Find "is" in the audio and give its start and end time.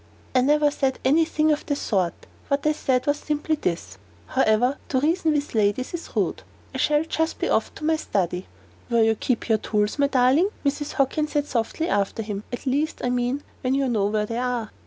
5.93-6.09